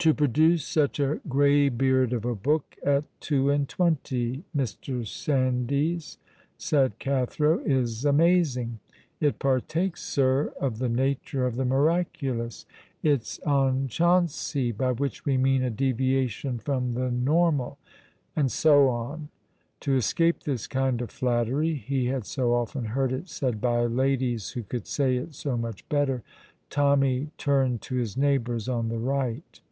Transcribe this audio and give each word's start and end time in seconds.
"To 0.00 0.12
produce 0.14 0.64
such 0.64 1.00
a 1.00 1.20
graybeard 1.26 2.12
of 2.12 2.24
a 2.26 2.34
book 2.34 2.76
at 2.84 3.04
two 3.18 3.48
and 3.50 3.66
twenty, 3.68 4.44
Mr. 4.54 5.06
Sandys," 5.06 6.18
said 6.58 6.98
Cathro, 6.98 7.60
"is 7.60 8.04
amazing. 8.04 8.78
It 9.20 9.38
partakes, 9.40 10.02
sir, 10.02 10.52
of 10.60 10.78
the 10.80 10.90
nature 10.90 11.44
of 11.46 11.56
the 11.56 11.64
miraculous; 11.64 12.66
it's 13.02 13.40
onchancey, 13.46 14.70
by 14.70 14.92
which 14.92 15.24
we 15.24 15.38
mean 15.38 15.64
a 15.64 15.70
deviation 15.70 16.58
from 16.58 16.92
the 16.92 17.10
normal." 17.10 17.78
And 18.36 18.52
so 18.52 18.88
on. 18.88 19.30
To 19.80 19.96
escape 19.96 20.42
this 20.42 20.66
kind 20.66 21.00
of 21.00 21.10
flattery 21.10 21.72
(he 21.74 22.04
had 22.06 22.26
so 22.26 22.52
often 22.52 22.84
heard 22.84 23.12
it 23.12 23.28
said 23.30 23.62
by 23.62 23.86
ladies, 23.86 24.50
who 24.50 24.62
could 24.62 24.86
say 24.86 25.16
it 25.16 25.34
so 25.34 25.56
much 25.56 25.88
better), 25.88 26.22
Tommy 26.70 27.30
turned 27.38 27.80
to 27.82 27.94
his 27.96 28.14
neighbours 28.18 28.68
on 28.68 28.88
the 28.90 28.98
right. 29.00 29.62